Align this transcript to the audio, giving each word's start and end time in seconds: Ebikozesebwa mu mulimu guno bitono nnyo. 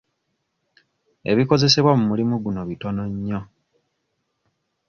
Ebikozesebwa 1.31 1.91
mu 1.99 2.03
mulimu 2.09 2.35
guno 2.43 2.61
bitono 2.69 3.03
nnyo. 3.11 3.41